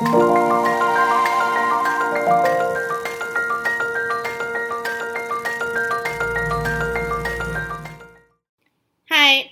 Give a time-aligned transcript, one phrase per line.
[0.00, 0.06] 嗨，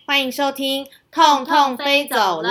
[0.06, 2.48] 欢迎收听《痛痛飞走了》，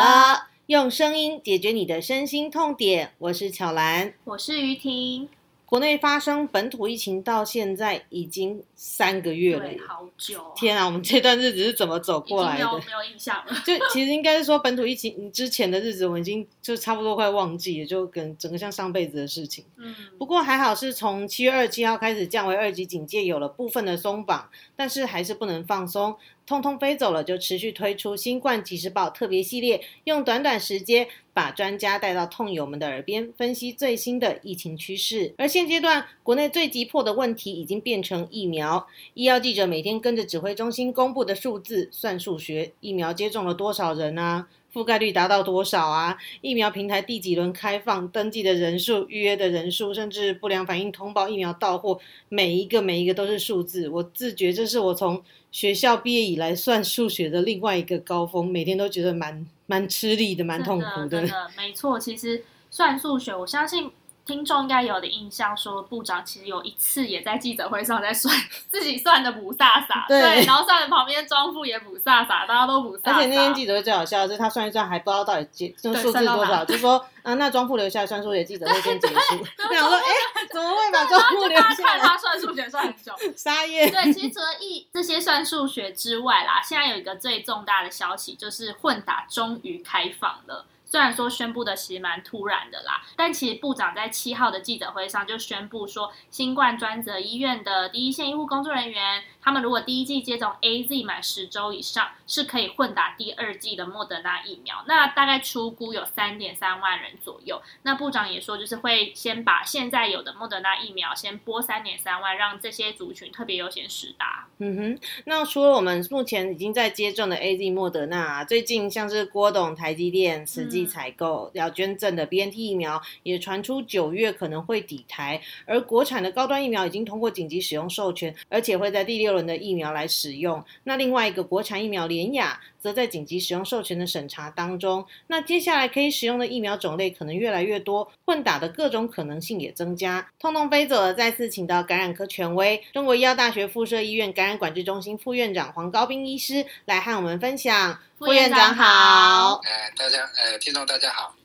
[0.68, 3.13] 用声音解决你的身心痛点。
[3.18, 5.27] 我是巧兰，我是于婷。
[5.68, 10.54] 国内发生本土疫情到现在已经三个月了，好久！
[10.55, 12.63] 天啊，我们这段日子是怎么走过来的？
[12.63, 13.54] 没有没有印象了。
[13.67, 19.66] 就其实应该是说，本土疫情之前的日子，我们已经就差不多快忘记了，就跟整个像上辈子的事情。
[19.76, 19.93] 嗯。
[20.17, 26.15] 不过还好是从七月二十七号开始降为二级警戒，有了部分的松绑，但是还是不能放松。
[26.47, 35.35] 通通飞走了，就持续推出新冠即时报特别系列，用短短时间把专家带到痛友们的耳边，分析最新的疫情趋势。
[35.37, 38.87] 而现阶段，国内最急迫的问题已经变成疫苗。
[39.13, 44.48] 医药记者每天跟着指挥中心公布的数字算数学，疫苗接种了多少人啊？
[44.77, 46.16] 覆盖率达到多少啊？
[46.41, 48.08] 疫苗平台第几轮开放？
[48.09, 53.90] 登记的人数、预约的人数，甚至不良反应通报、疫苗到货，每一个每一个都是数字。
[53.90, 55.20] 我自觉这是我从
[55.51, 61.10] 学校毕业以来算数学的另外一个高峰，每天都觉得蛮蛮吃力的，蛮痛苦的。
[61.10, 63.90] 真的，没错，其实算数学，我相信。
[64.28, 68.35] 听众应该有的印象，说部长其实有一次也在记者会上在算
[68.67, 73.01] 自己算的补飒飒， 对，然后算的旁边庄副也补飒飒，大家都补飒。
[73.05, 79.13] 而且那天记者会最好笑的是，他算一算还不知道到底结这个数字多少，就说啊，那庄副留下来算数学，记者会先结束。
[79.69, 80.03] 我想说，哎，
[80.51, 81.75] 怎么会把庄副留下来？
[81.75, 83.89] 看他算数学算很久， 沙耶。
[83.89, 90.66] 对，其实除了一这些算数学之外啦，现在有一个最重大的消息，就是混打终于开放了。
[90.90, 99.22] 虽然说宣布的其实蛮突然的啦，但其实部长在七号的记者会上就宣布说，新冠专责医院的第一线医护工作人员。
[99.41, 104.84] 他们如果第一季接种 A Z 满十周以上，是可以混打第二季的莫德纳疫苗。
[104.88, 107.62] 那大概出估有三点三万人左右。
[107.84, 114.47] 那部长也说，就是会先把现在有的莫德纳疫苗先拨三点三万，让这些族群特别优先实打。
[114.57, 115.00] 嗯哼。
[115.23, 125.41] 那除了我们目前已经在接种的 A Z 莫德纳，最近像是郭董、台积电、慈济采购要捐赠的 B N T 疫苗，也传出九月可能会抵台。
[125.65, 129.47] 而国产的高端疫苗已经通过紧急使用授权，而且会在第六轮。
[129.47, 135.05] 的疫苗来使用，那另外一个国产疫苗联雅则在紧急使用授权的审查当中。
[135.27, 140.25] 那接下来可以使用的疫苗种类可能越来越多，混打的各种可能性也增加。
[140.39, 147.99] 通通飞走了，再次请到感染科权威中国医药大学附设医院感染管制中心副院长黄高斌医师来和我们分享。
[148.17, 151.36] 副院长好，哎，大家，呃，听众大家好。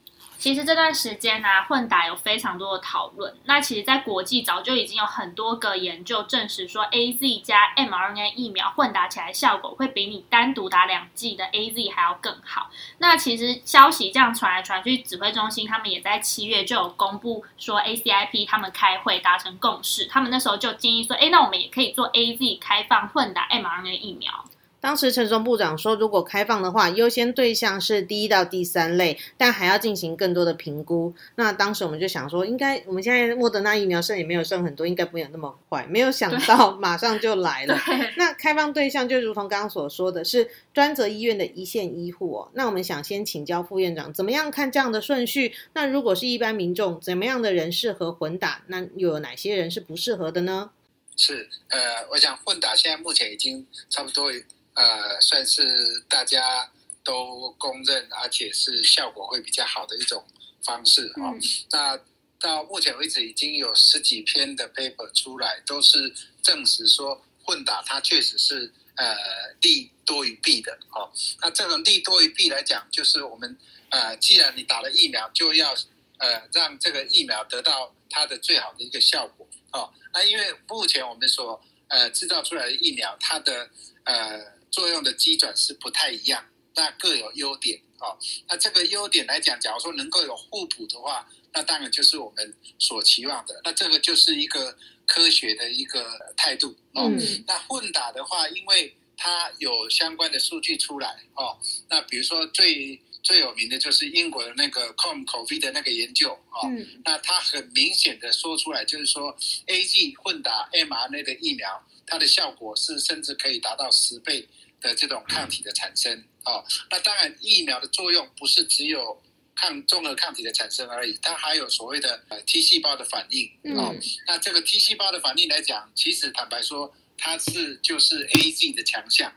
[0.43, 3.33] 其实这段时间呢，混打有非常多的讨论。
[3.45, 12.69] 那其实，在国际早就已经有很多个研究证实说，A Z 加 m R N A 疫苗混打起来效果会比你单独打两剂的 A Z 还要更好。
[12.99, 24.45] 那其实消息这样传来传去，指挥中心他们也在七月就有公布说，A C I P 他们开会达成共识，他们那时候就建议说，哎，那我们也可以做 A Z 开放混打 m R N A 疫苗。
[24.83, 31.15] 当时陈松部长说，如果开放的话，优先对象是第一到第三类，但还要进行更多的评估。
[31.37, 35.87] 那当时我们就想说，应该我们现在莫德纳疫苗剩也没有剩很多，应该不会有那么快。
[35.87, 37.79] 没有想到马上就来了。
[38.17, 42.51] 那开放对象就如同刚刚所说的是专责医院的一线医护哦。
[42.55, 45.55] 那我们想先请教副院长，怎么样看这样的顺序？
[45.75, 48.65] 那如果是一般民众，怎么样的人适合混打？
[48.67, 50.73] 那又有哪些人是不适合的呢？
[51.17, 51.79] 是呃，
[52.11, 54.33] 我想混打现在目前已经差不多。
[54.75, 56.71] 呃，算是大家
[57.05, 60.25] 都公认，而且是效果会比较好的一种
[60.65, 61.35] 方式啊。
[61.71, 61.99] 那
[62.39, 66.13] 到目前为止，已经有十几篇的 paper 出来，都是
[66.43, 69.17] 证实说混打它确实是呃
[69.61, 71.11] 利多于弊的哦。
[71.41, 73.57] 那这种利多于弊来讲，就是我们
[73.91, 75.73] 呃，既然你打了疫苗，就要
[76.19, 79.93] 呃让这个疫苗得到它的最好的一个效果哦。
[80.13, 83.71] 那因为目前我们所呃制造出来的疫苗，它的
[84.05, 84.41] 呃
[84.73, 86.45] 作用的机转是不太一样，
[86.75, 88.19] 那各有优点哦。
[88.49, 93.61] 那这个优点来讲，假如说能够有互补的话，那当然就是我们所期望的。
[93.63, 94.77] 那这个就是一个
[95.07, 97.13] 科学的一个态度哦。
[97.47, 101.59] 那混打的话，因为它有相关的数据出来哦。
[101.91, 106.67] 那比如说最最有名的就是英国的那个 Com COVID 的那个研究哦。
[107.05, 109.37] 那它很明显的说出来，就是说
[109.67, 114.49] A G 混打 mRNA 的疫苗，它的效果是甚至可以达到十倍。
[114.83, 116.13] 的这种抗体的产生
[116.45, 116.61] 哦，
[116.91, 119.23] 那当然疫苗的作用不是只有
[119.55, 123.95] 抗综合抗体的产生而已，它还有所谓的呃 T 细胞的反应哦。
[124.27, 129.33] 那这个 T 细胞的反应来讲，其实坦白说，它是就是 A Z 的强项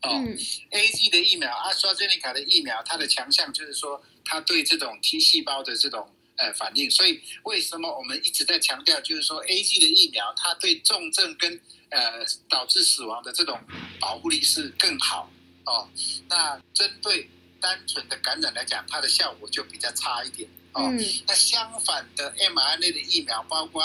[0.00, 0.24] 哦。
[0.70, 6.90] A Z 的疫苗，阿斯 e 尼卡的疫苗，它的强项就是说，它对这种 T 细胞的这种呃反应。
[6.90, 11.60] 所以为什么我们一直在强调，就是说 A G 的疫苗，它对重症跟
[11.90, 13.60] 呃导致死亡的这种
[14.00, 15.30] 保护力是更好
[15.66, 15.88] 哦。
[16.28, 17.28] 那针对
[17.60, 20.90] 单纯的感染来讲，它的效果就比较差一点哦。
[21.26, 23.82] 那相反的 mRNA 的疫苗，包括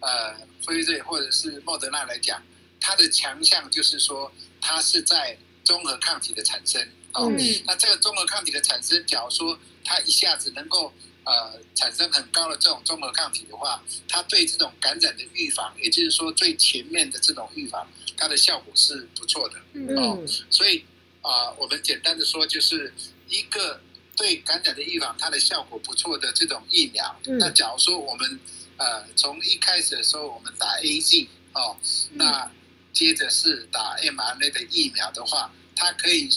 [0.00, 2.40] 呃辉瑞或者是莫德纳来讲，
[2.80, 4.30] 它的强项就是说，
[4.60, 6.80] 它是在综合抗体的产生
[7.14, 7.32] 哦。
[7.64, 10.92] 那这个综合抗体的产生，假如说它一下子能够
[11.26, 17.86] 呃产生很高的这种综合抗体的话，它对这种感染的预防，也就是说最前面的这种预防，
[18.16, 19.58] 它的效果是不错的
[20.00, 20.18] 哦。
[20.48, 20.82] 所以
[21.20, 22.94] 啊，我们简单的说就是。
[23.28, 23.80] 一个
[24.16, 28.38] 对感染的预防，它的效果不错的这种疫苗，那假如说我们
[28.76, 31.76] 呃从一开始的时候我们打 A G 哦，
[32.12, 32.48] 那
[32.92, 36.30] 接着是打 mRNA 的疫苗的话，它可以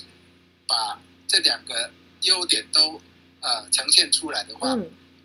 [0.65, 1.91] 把这两个
[2.21, 2.99] 优点都
[3.41, 4.75] 呃呈现出来的话，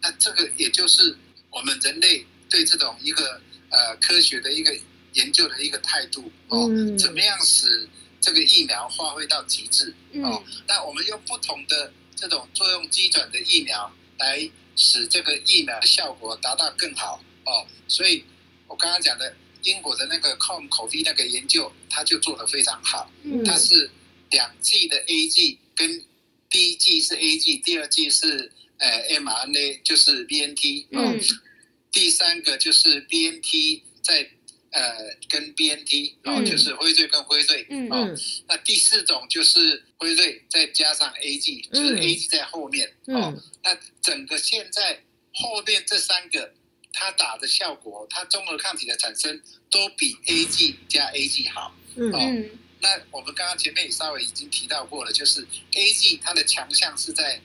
[0.03, 1.17] 那这个也就是
[1.51, 3.41] 我们人类对这种一个
[3.71, 4.77] 呃科学的一个
[5.15, 6.69] 研究的一个态度哦，
[6.99, 7.89] 怎么样使。
[8.25, 18.25] 这个疫苗发挥到极致哦，那我们用不同的这种作用基准的疫苗来使这个疫苗的效果达到更好哦，所以
[18.67, 23.11] 我刚刚讲的英国的那个 Com 口服那个研究，它就做得非常好，
[23.45, 23.91] 它是
[24.31, 26.03] 两剂的 A G 跟
[26.51, 31.21] 第一剂是 A G，第二剂是呃 m R N A，就是 B N T，嗯，
[31.91, 34.31] 第三个就是 B N T 在。
[34.77, 37.65] 呃，跟 B N T 然后，就是辉瑞跟辉瑞。
[37.71, 38.13] 嗯哦，
[38.49, 42.93] 那第四种就是辉瑞再加上 A G，就是 A G 在后面。
[43.07, 43.41] 哦。
[43.63, 46.53] 那整个现在后面这三个，
[46.93, 49.41] 它打的效果，它综合抗体的产生
[49.71, 51.73] 都比 A G 加 A G 好。
[51.95, 52.13] 嗯。
[52.13, 52.45] 哦。
[52.85, 55.41] 那我们刚刚前面也稍微已经提到过了，就是
[55.75, 57.41] A G 它的强项是在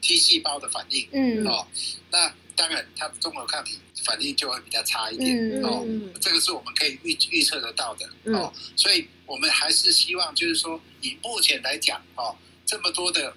[0.00, 1.66] T 细胞的反应嗯哦。
[2.10, 3.78] 那当然，它的综合抗体。
[4.04, 5.82] 反应就会比较差一点哦，
[6.20, 12.36] 这个是我们可以预预测得到的哦，所以我们还是希望就是说，以目前来讲哦，
[12.66, 13.34] 这么多的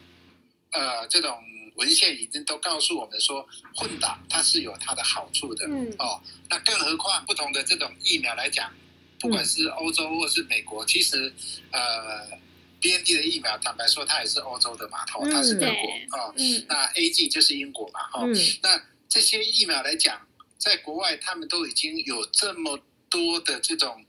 [0.71, 1.42] 呃这种
[1.75, 6.21] 文献已经都告诉我们说，混打它是有它的好处的嗯哦。
[6.50, 8.69] 那更何况不同的这种疫苗来讲，
[9.19, 11.33] 不管是欧洲或是美国，其实
[11.71, 12.27] 呃
[12.79, 16.33] B N T 的疫苗，坦白说它也是欧洲的嘛，哦，它是德国哦，
[16.67, 18.25] 那 A G 就是英国嘛，哈，
[18.61, 20.21] 那这些疫苗来讲。
[20.59, 22.79] 在国外，他们都已经有这么
[23.11, 24.03] 多的这种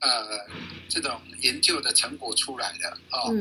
[0.00, 0.38] 呃
[0.86, 3.32] 这种研究的成果出来了哦。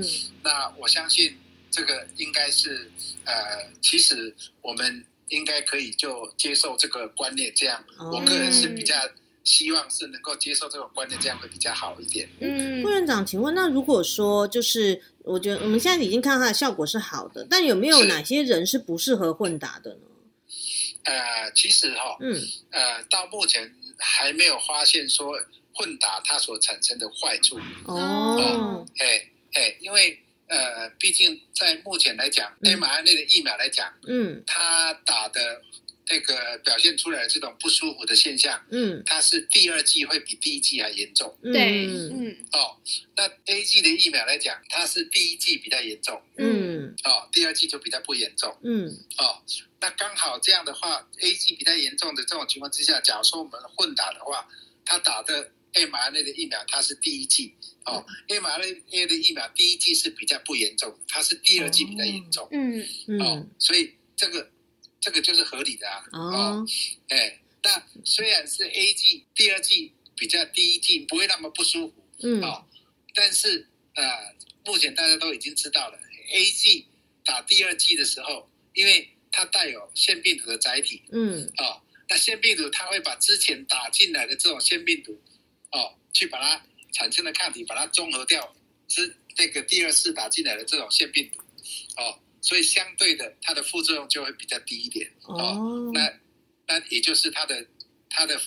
[0.41, 1.37] 那我相信
[1.69, 2.89] 这个应该是
[3.25, 8.95] 呃，其实我们应该可以就接受这个观念，这样我个人是比较
[9.43, 12.29] 希望是能够接受这种观念，这样会比较好一点。
[12.39, 19.99] 嗯，副院长，请问那如果说就是我觉得我们现在已经看到它的效果是好的，但有没有哪些人是不适合混打的呢？
[21.03, 25.33] 呃，其实哈，嗯，呃，到目前还没有发现说
[25.73, 27.59] 混打它所产生的坏处。
[27.85, 30.17] 哦，哎哎，因为
[30.47, 35.61] 呃，毕竟在目前来讲，mRNA 的疫苗来讲，嗯，它打的
[36.09, 42.77] 那个表现出来的这种不舒服的现象，嗯，它是第二季会比第一季还严重，对，嗯，哦，
[43.15, 49.41] 那 A 季的疫苗来讲，它是第一季比较严重，嗯，哦，第二季就比较不严重，嗯，哦。
[49.79, 54.47] 那刚好这样的话，A 季比较严重的这种情况之下，假如说我们混打的话，
[54.85, 64.49] 他打的 mRNA 的疫苗，它是第一季哦，mRNA 的疫苗第一季是比较不严重，它是第二季比较严重，嗯嗯，哦，所以这个
[65.03, 66.65] 这个就是合理的啊，哦，
[67.09, 72.65] 哎，那虽然是 A G 第二剂比较第一剂不会那么不舒服，嗯，哦，
[73.13, 74.33] 但是呃，
[74.63, 75.99] 目前大家都已经知道了
[76.31, 76.87] ，A G
[77.25, 85.21] 打第二剂的时候，因为它带有腺病毒的载体，嗯，哦，那腺病毒它会把之前打进来的这种腺病毒，
[85.73, 88.55] 哦，去把它产生的抗体把它中和掉，
[88.87, 91.41] 是那个第二次打进来的这种腺病毒，
[91.97, 96.19] 哦，所以相对的它的副作用就会比较低一点，哦，那
[96.67, 97.65] 那也就是它的
[98.09, 98.39] 它的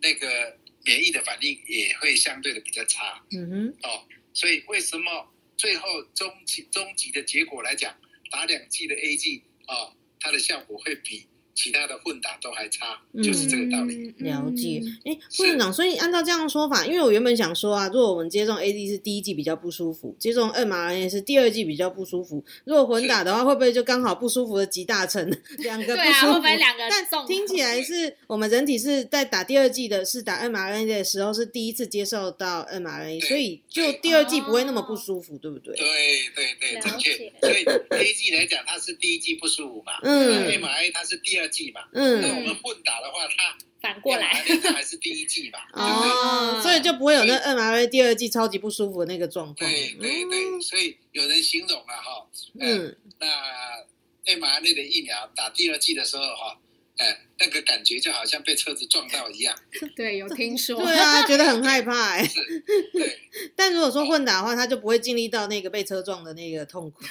[0.00, 7.94] 那个免疫的反应也会相对的比较差，嗯哼，哦，所以为什么最后终极终极的结果来讲，
[8.30, 9.94] 打两剂的 A G 啊？
[10.18, 11.26] 它的效果会比。
[11.54, 14.12] 其他的混打都还差，就是这个道理。
[14.18, 25.22] 了解，哎，副院长，所以按照这样的说法，因为我原本想说啊，如果我们接种 A D 是第一季比较不舒服，接种 m R N A 是第二季比较不舒服，如果混打的话，会不会就刚好不舒服的集大成，
[25.58, 26.40] 两个不舒服？
[26.40, 26.88] 两个？
[26.88, 35.74] 但听起来是我们人体是在打第二季的，是打 m R N A 的时候是第一次接受到 m R N A，所以就第二季不会那么不舒服，对不对？
[35.76, 35.86] 对
[36.34, 37.14] 对对，正确。
[37.40, 41.41] 所以 A G 来讲，它是第一季不舒服嘛，嗯，M R A 它是第二。
[41.42, 42.22] 二季嘛，嗯。
[42.22, 46.10] 那我们混打的话，它反过来，还是第一剂嘛，对不对？
[46.10, 49.56] 哦，所以就不会有那 mRNA 第二季超级不舒服的那个状况。
[49.56, 52.26] 对对对，所以有人形容了哈，
[52.60, 56.56] 嗯，嗯，那 mRNA 的疫苗打第二季的时候哈，
[57.02, 59.54] 哎，那个感觉就好像被车子撞到一样，
[59.96, 62.22] 对，有听说，对啊，觉得很害怕哎。
[62.28, 63.18] 是，对
[63.56, 67.02] 但如果说混打的话，他就不会经历到那个被车撞的那个痛苦。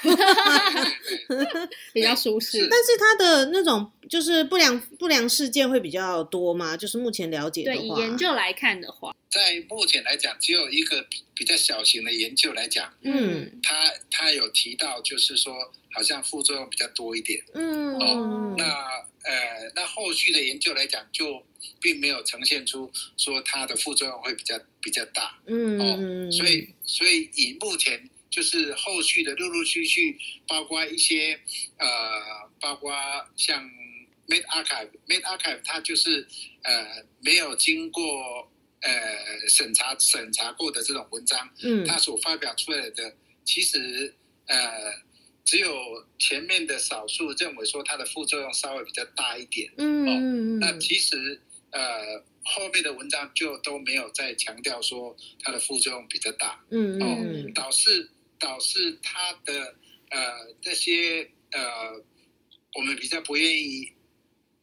[1.94, 2.68] 比较舒适。
[2.70, 6.78] 但是他的那种就是不良不良事件会比较多吗？
[6.78, 15.54] 就是目前了解的话对，以，研究来看的话，在目前来讲，只有一个比比较小型的研究来讲，嗯他他有提到，就是说
[15.94, 17.44] 好像副作用比较多一点。
[17.54, 18.66] 嗯哦那
[19.24, 21.46] 呃，那后续的研究来讲，就
[21.80, 25.40] 并没有呈现出说它的副作用会比较比较大。
[25.46, 31.40] 嗯哦嗯，所以所以以目前就是后续的陆陆续续，包括一些
[31.78, 32.94] 呃，包括
[33.36, 33.64] 像
[34.28, 36.28] Med Archive，Med Archive 它就是
[36.64, 38.50] 呃没有经过
[38.82, 44.16] 呃审查审查过的这种文章，嗯它所发表出来的，其实
[44.48, 44.58] 呃
[45.44, 57.54] 只有前面的少数认为说它的副作用稍微比较大一点，嗯嗯那其实呃后面的文章就都没有再强调说它的副作用比较大，嗯哦嗯。
[57.54, 59.76] 导致导致它的
[60.10, 62.04] 呃这些呃
[62.76, 63.92] 我们比较不愿意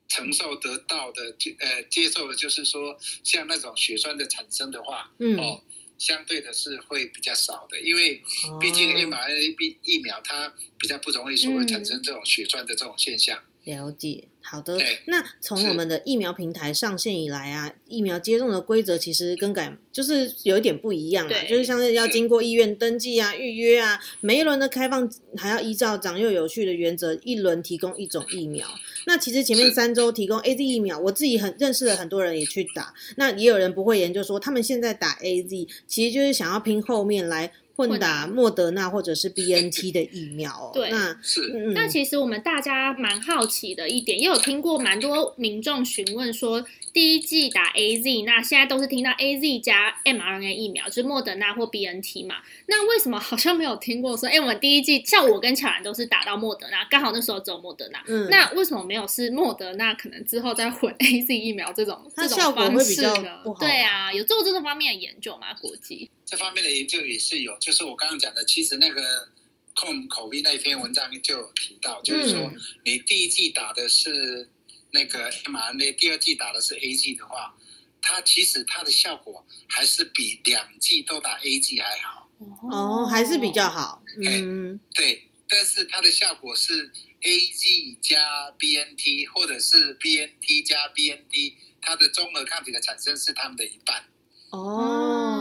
[0.08, 5.36] 承受得到的，就呃接受的就是说像那种血栓的产生的话，嗯。
[5.38, 5.62] 哦，
[5.98, 8.22] 相对的是会比较少的，因为
[8.60, 13.38] 毕竟哦 mRNA 疫疫苗它比较不容易说会产生这种血栓的这种现象。
[13.64, 14.78] 了解，好的。
[15.04, 28.66] 那从我们的疫苗平台上线以来啊，疫苗接种的规则其实更改就是有一点不一样啊，就是像是要经过医院登记啊、预约啊，每一轮的开放还要依照长幼有序的原则，一轮提供一种疫苗。
[29.08, 40.70] 那其实前面三周提供 A Z 疫苗，我自己很认识了很多人也去打，那也有人不会研究说，他们现在打 A Z 其实就是想要拼后面来混混打打莫德纳或者是 B N T 的疫苗、哦。
[40.74, 52.36] 对那是，嗯，那其实我们大家蛮好奇的一点，也有听过蛮多民众询问说，第一季打 A Z，那现在都是听到 A Z 加 mRNA 疫苗，就是莫德纳或 B N T 嘛。
[52.66, 58.02] 那为什么好像没有听过说，哎，我们第一季像我跟巧兰都是打到莫德纳，刚好那时候只有莫德纳。
[58.08, 59.94] 嗯那为什么没有是莫德纳？
[59.94, 65.54] 可能之后再混 A Z 疫苗这种这种它效果方会比较式呢不好对啊，有做这个方面的研究吗？
[65.60, 66.10] 国际？
[66.28, 69.26] 这方面的研究也是有，就是我刚刚讲的，其实那个
[69.74, 74.50] 控口鼻那篇文章就有提到，就是说嗯你第一季打的是
[74.90, 77.56] 那个 mRNA，第二季打的是 A G 的话，
[78.02, 82.28] 它其实它的效果还是比两季都打 A G 还好。
[82.70, 84.02] 哦，还是比较好。
[84.22, 86.92] 嗯，对，但是它的效果是
[87.22, 94.04] A G 加 B N T，或者是 B N T 加 B N T，它的综合抗体的产生是它们的一半。
[94.50, 95.37] 哦，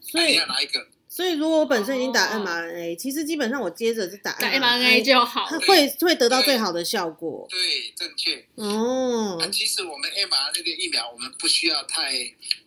[0.00, 0.86] 所以要哪一个？
[1.08, 7.46] 所以如果我本身已经打哦 mRNA，其实基本上我接着是打打 mRNA 就好会会得到最好的效果。
[7.48, 8.44] 对，正确。
[8.56, 12.12] 哦那，其实我们 mRNA 的疫苗，我们不需要太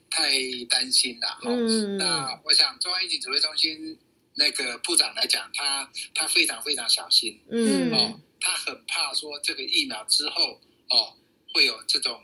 [0.09, 0.31] 太
[0.69, 1.27] 担心了。
[1.41, 3.97] 哦嗯，那我想中央疫情指挥中心
[4.35, 11.13] 那个部长来讲，他他非常非常小心嗯哦，他很怕说这个疫苗之后哦
[11.53, 12.21] 会有这种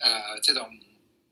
[0.00, 0.68] 呃这种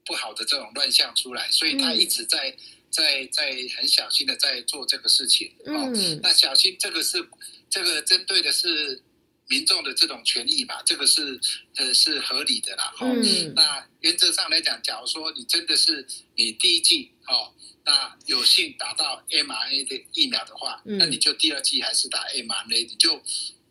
[0.07, 2.57] 不好的这种乱象出来，所以他嗯一直在、
[2.95, 5.91] 在在很小心的在做这个事情哦。
[5.93, 7.29] 嗯那小心这个是
[7.69, 9.03] 这个针对的是
[9.49, 11.41] 民众的这种权益嘛，这个是
[11.75, 12.95] 呃是合理的啦。
[13.01, 17.53] 哦嗯那原则上来讲，假如说你真的是你第一季哦，
[17.85, 23.21] 那有幸打到 mRNA 的疫苗的话，嗯那你就第二季还是打 mRNA，你就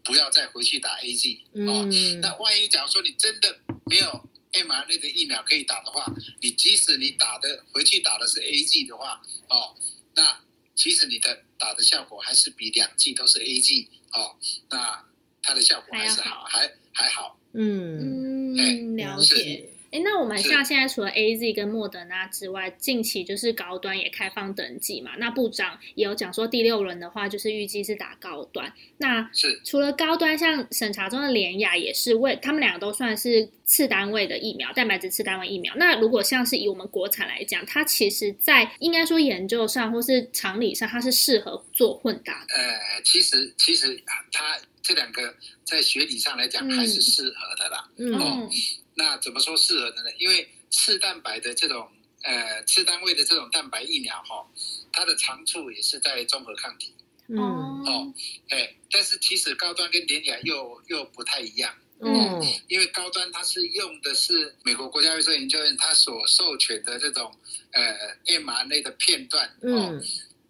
[0.03, 1.87] 不要再回去打 AZ 哦。
[1.89, 6.05] 嗯，那万一假如说你真的没有 mRNA 的疫苗可以打的话，
[6.41, 9.75] 你即使你打的回去打的是 A G 的话，哦，
[10.15, 10.39] 那
[10.75, 14.35] 其实你的打的效果还是比两剂都是 A G 哦，
[14.69, 15.05] 那
[15.41, 17.39] 它的效果还是还好好，还还好。
[17.53, 19.69] 嗯，嗯，了了解。
[19.93, 19.99] 解。
[19.99, 25.11] 哎，那我们像现在除了 A Z 跟莫德纳之外，近期就是高端也开放登记嘛。
[25.17, 28.73] 那部长也有讲说，第六轮的话就是预计是打高端。
[28.97, 35.73] 那是除了高端，像审查中的联雅也是为他们两个都算是次单位的疫苗，蛋白质次单位疫苗。
[35.75, 42.55] 那如果像是以我们国产来讲，它其实在应该说研究上或是常理上，它是适合做混搭的。
[42.55, 47.89] 呃，其实其实它这两个在学理上来讲还是适合的啦。
[47.97, 48.49] 嗯哦
[48.95, 50.09] 那怎么说适合的呢？
[50.17, 51.89] 因为次蛋白的这种
[52.21, 54.47] 呃次单位的这种蛋白疫苗哈、
[54.91, 56.93] 它的长处也是在综合抗体。
[57.27, 57.37] 嗯。
[57.37, 58.13] 哦，
[58.49, 61.75] 哎，但是其实高端跟联雅又又不太一样。
[62.05, 67.33] 嗯，因为高端它是用的是美国国家卫生研究院它所授权的这种
[67.71, 67.81] 呃
[68.25, 70.01] mRNA 的片段哦，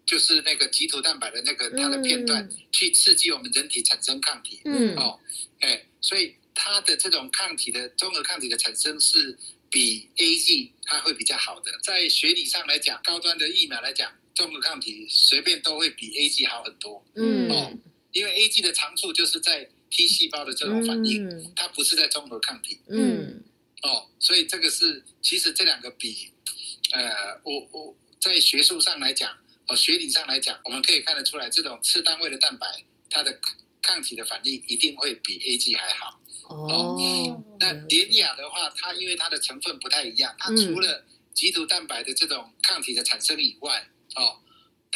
[0.04, 4.96] 就是那个棘突蛋白的那个它的片段去刺激我们人体产生抗体，嗯。
[4.96, 5.20] 哦，
[5.60, 9.36] 哎，所以它的这种抗体的综合抗体的产生是
[9.68, 17.50] 比 A G 它会比较好的，在学理上来讲，高端的疫苗来讲，综合抗体随便都会比 A G 好很多，嗯。
[17.50, 17.72] 哦，
[18.12, 22.78] 因为 A G 的长处就是在 T 细胞的这种反应，它不是在综合抗体。
[22.88, 23.42] 嗯，
[23.82, 26.30] 哦，所以这个是其实这两个比，
[26.92, 32.66] 呃，我我在学术上来讲，哦，学理上来讲，我们可以看得出来，这种次单位的蛋白，
[33.10, 33.38] 它的
[33.84, 36.18] 抗体的反应一定会比 A G 还好。
[36.48, 36.96] 哦，
[37.60, 44.40] 那典雅的话，它因为它的成分不太一样，它除了棘突蛋白的这种抗体的产生以外，哦。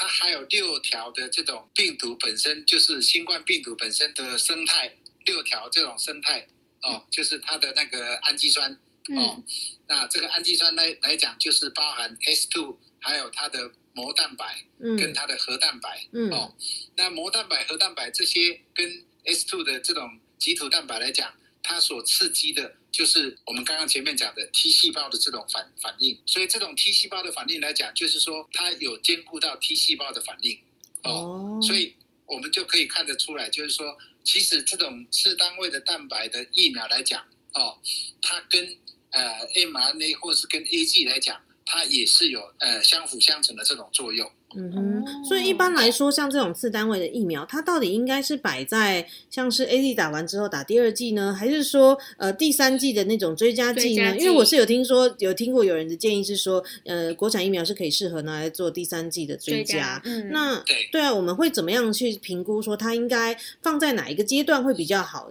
[0.01, 4.95] 它还有六条的这种病毒本身就是新冠病毒本身的生态，
[5.27, 6.47] 六条这种生态
[6.83, 8.71] 哦，就是它的那个氨基酸
[9.17, 9.43] 哦。
[9.89, 14.63] 那这个氨基酸来来讲，就是包含 S two，还有它的膜蛋白
[14.97, 16.55] 跟它的核蛋白哦。
[16.97, 21.35] 那膜蛋白、核蛋白这些跟 S two 的这种棘突蛋白来讲。
[21.61, 30.59] 它所刺激的就是我们刚刚前面讲的 T 细胞的这种反反应，所以这种 T 细胞的反应来讲，就是说它有兼顾到 T 细胞的反应。
[31.03, 37.77] 哦，所以我们就可以看得出来，就是说其实这种次单位的蛋白的疫苗来讲哦，
[38.23, 38.79] 它跟
[39.11, 41.39] 呃 mRNA 或者是跟 AG 来讲，
[41.71, 44.31] 它也是有呃相辅相成的这种作用。
[44.57, 54.17] 嗯哼，所以一般来说，像这种次单位的疫苗，它到底应该是摆在像是 A D 打完之后打第二剂呢，还是说呃第三剂的那种追加剂呢？
[54.17, 60.01] 因为我是有听说，有听过有人的建议是说，呃，国产疫苗是可以适合拿来做第三剂的追加。
[60.07, 65.31] 嗯，那对啊，我们会怎么样去评估说它应该放在哪一个阶段会比较好？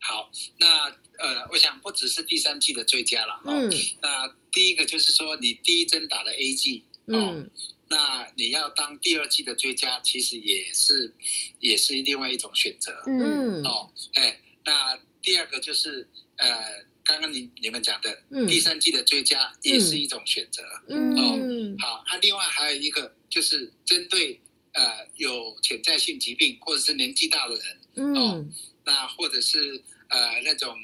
[0.00, 0.28] 好，
[0.60, 3.40] 那呃，我想不只是第三季的追加了。
[3.44, 3.70] 嗯，
[4.00, 7.50] 那第一个就是说，你第一针打了 A G，嗯。
[7.90, 11.10] 那你要当第二季的追加，其实也是
[11.58, 12.92] 也是另外一种选择。
[13.06, 20.62] 嗯，哦，哎，那第二个就是呃，刚刚你你们讲的第三季的追加也是一种选择。
[20.90, 24.38] 嗯，哦，好，那另外还有一个就是针对
[24.72, 28.44] 呃有潜在性疾病或者是年纪大的人，哦，
[28.84, 30.78] 那或者是呃那种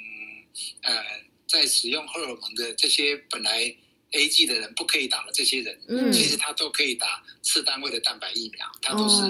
[0.82, 0.92] 呃
[1.46, 3.76] 在使用荷尔蒙的这些本来。
[4.16, 9.22] A G 的人不可以打的这些人，嗯，其实他都可以打次单位的蛋白疫苗，他都是，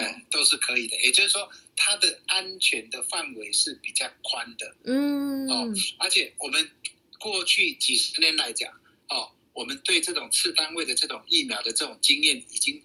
[0.00, 0.94] 呃，都是可以的。
[1.02, 6.70] 也就是说，它的安全的范围是比较宽的，嗯，哦，而且我们
[7.18, 8.72] 过去几十年来讲，
[9.08, 12.80] 哦，我们对这种次单位的这种疫苗的这种经验已经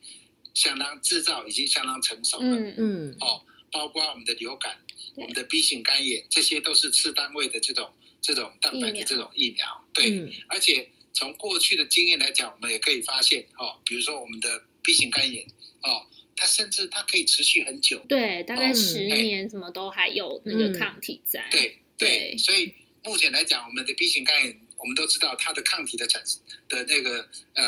[0.56, 4.78] 相当制造已经相当成熟了，嗯嗯，哦，包括我们的流感、
[5.16, 10.88] 我们的 B 型肝炎，这些都是次单位的这种这种蛋白的这种疫苗，对，而且。
[11.16, 15.46] 从过去的经验来讲，我们也可以发现，哦，比如说我们的 B 型肝炎，
[15.84, 21.48] 哦，它甚至它可以持续很久，对，大概十年，什么都还有那个抗体在。
[21.52, 27.64] 对对，所以目前来讲，我们的 B 型肝炎，我们都知道它的抗体的产生的那个呃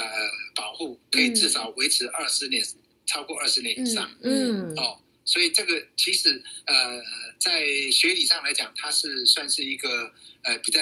[0.55, 2.65] 保护，可以至少维持二十年，
[3.05, 4.11] 超过二十年以上。
[4.23, 7.01] 嗯，哦，所以这个其实呃，
[7.37, 10.79] 在学理上来讲，它是算是一个呃比较。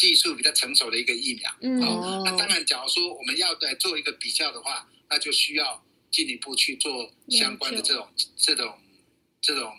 [0.00, 1.50] 技术比较成熟的一个疫苗，
[1.82, 8.78] 哦，那当然，假如说我们要来做一个比较的话，那就需要进一步去做相关的这种、这种、
[9.40, 9.72] 这种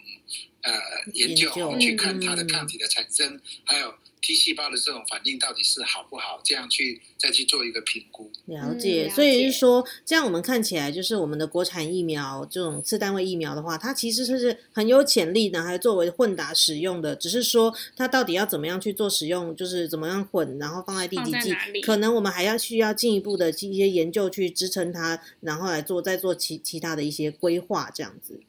[0.63, 0.73] 呃
[1.13, 3.97] 研究，去看它的抗体的产生，还有。
[4.21, 6.39] T 细胞的这种反应到底是好不好？
[6.43, 8.31] 这样去再去做一个评估。
[8.45, 17.15] 了解，所以是说，这样我们看起来就是我们的国产疫苗这种次单位疫苗的话，它其实是很有潜力的，还作为混打使用的。
[17.15, 28.39] 只是说它到底要怎么样去做使用，就是怎么样混，然后放在第几剂，可能我们还要需要进一步的一些研究去支撑它，然后来做再做其其他的一些规划，这样子。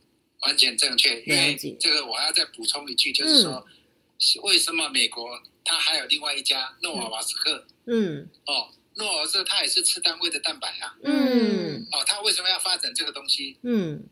[0.43, 1.21] 完全正确。
[1.23, 3.67] 因为这个我要再补充一句，就是说，
[4.43, 5.41] 为什么美国？
[5.63, 13.57] 它还有另外一家诺瓦瓦斯克，嗯，哦，诺瓦瓦斯克它也是吃单位的蛋白啊，嗯，哦，它为什么要发展这个东西？
[13.63, 14.03] 嗯，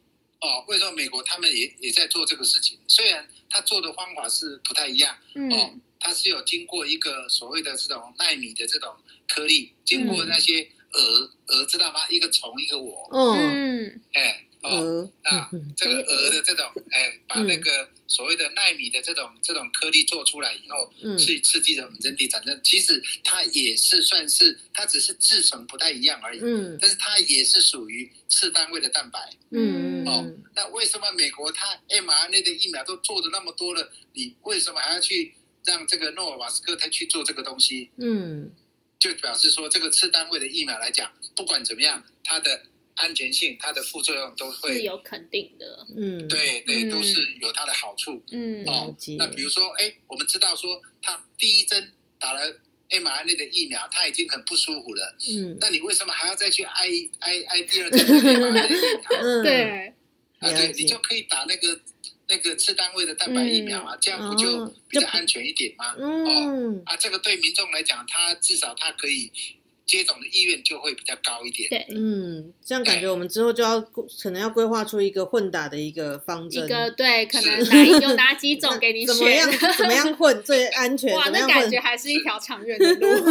[0.40, 2.78] 哦，为什么美国他们也也在做这个事情？
[2.86, 8.94] 虽然他做的方法是不太一样，嗯哦，它是有经过一个所谓的这种纳米的这种
[9.26, 12.06] 颗粒，经过那些蛾蛾知道吗？
[12.10, 14.44] 一个虫一个我，嗯，哎。
[14.60, 26.40] 哦那，这个鹅的这种，哎，把那个所谓的纳米的这种这种颗粒做出来以后，去刺激我们人体产生，其实它也是算是，它只是制成不太一样而已。
[26.42, 29.30] 嗯，但是它也是属于次单位的蛋白。
[29.50, 37.90] 嗯哦，那为什么美国它 mRNA 的疫苗都做的那么多了，你为什么还要去让这个诺瓦斯克他去做这个东西？
[37.98, 38.50] 嗯，
[38.98, 42.62] 就表示说这个次单位的疫苗来讲，不管怎么样，它的
[42.98, 45.86] 安全性、它的副作用都会是有肯定的。
[45.96, 48.22] 嗯，对对，都是有它的好处。
[48.30, 52.60] 嗯，哦，那比如说，哎，我们知道说他第一针打了。
[52.90, 55.14] mRNA 的疫苗，他已经很不舒服了。
[55.28, 58.00] 嗯，那你为什么还要再去挨挨挨第二针？
[59.44, 59.92] 对，
[60.38, 61.78] 啊对，你就可以打那个
[62.28, 65.94] 那个次单位的蛋白疫苗啊，这样不就比较安全一点吗？
[65.98, 69.30] 哦，啊，这个对民众来讲，他至少它可以。
[69.88, 71.68] 接种的意愿就会比较高一点。
[71.70, 76.62] 对，嗯，这样感觉我们之后就要可能要规划出一个混打的一个方针。
[76.64, 79.16] 一个对，可能哪有哪几种给你 选？
[79.16, 79.50] 怎么样？
[79.78, 81.14] 怎么样混最安全？
[81.16, 83.08] 哇，那感觉还是一条长远的路。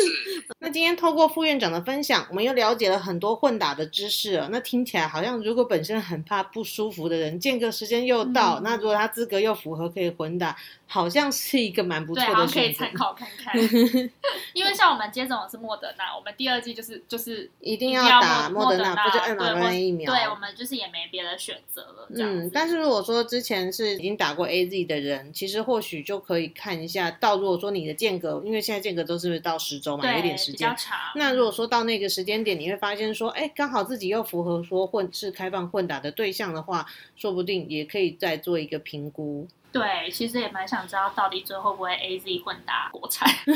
[0.60, 4.50] 那今天透过副院长的分享，我们又了解了很多混打的知识了。
[4.52, 10.54] 那听起来好像，如果本身很怕不舒服的人，间隔时间又到，那如果他资格又符合，可以混打。
[10.92, 13.56] 好像是一个蛮不错的，可以参考看看。
[14.52, 20.12] 因为像我们接种的是莫德纳，我们第二季就是就是一定要打莫德纳，不就 mRNA 疫苗？
[20.12, 22.08] 对，我们就是也没别的选择了。
[22.16, 27.08] 嗯，但是如果说之前是已经打过 AZ 的人，其实或许就可以看一下。
[27.08, 30.74] 到如果说你的间隔，因为现在间隔都是到十周嘛，有点时间。
[31.14, 39.46] 那如果说到那个时间点，你会发现说，哎，刚好自己又符合说混是开放混打的对象的话，说不定也可以再做一个评估。
[39.72, 43.28] 对，其实也蛮想知道到底最后会不会 A Z 混搭国产，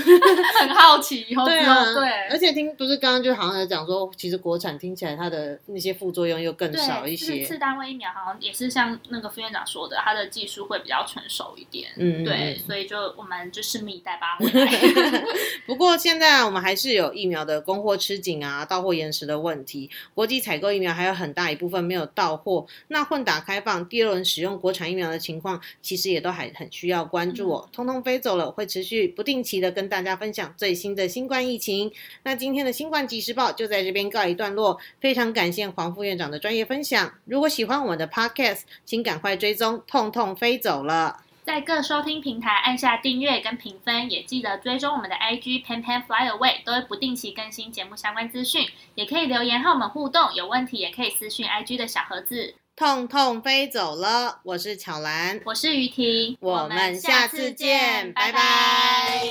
[0.60, 1.44] 很好奇以后。
[1.44, 2.28] 对啊，对。
[2.28, 7.44] 而且听不是刚刚就好像在讲说，其实国产听起来它的那些副作用又更少一些。
[7.44, 11.90] 次单位疫苗好像也是像那个副院长说的，它的技术会比较成熟一点。
[11.96, 14.38] 嗯对，所以就我们就拭目以待吧。
[15.66, 22.66] 不过现在我们还是有疫苗的供货吃紧啊、到货延时的问题，国际采购疫苗还有很大一部分没有到货。
[22.88, 26.14] 那混打开放第二轮使用国产疫苗的情况，其实。
[26.14, 31.90] 也都还很需要关注哦，通通飞走了，会持续不定期的跟大家分享最新的新冠疫情。
[32.22, 37.12] 那今天的新冠即时报就在这边告一段落，非常感谢黄副院长的专业分享。
[37.24, 52.54] 如果喜欢我们的 Podcast，请赶快追踪，痛痛飞走了，在各收听平台按下订阅跟评分，也记得追踪我们的 IG Pan Pan Fly Away，都会不定期更新节目相关资讯，也可以留言和我们互动，有问题也可以私讯 IG 的小盒子。
[52.76, 59.28] 痛痛飞走了，我是巧兰，我是于婷，我们下次见，拜拜。